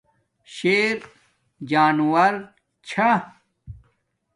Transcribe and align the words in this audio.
شیر 0.53 0.97
جانورو 1.69 2.27
چھا 2.87 3.09